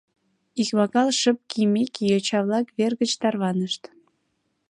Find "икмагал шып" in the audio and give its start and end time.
0.61-1.37